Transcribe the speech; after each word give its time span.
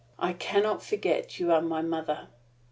I 0.17 0.33
can 0.33 0.63
not 0.63 0.81
forget 0.81 1.39
you 1.39 1.51
are 1.51 1.61
my 1.61 1.83
mother. 1.83 2.29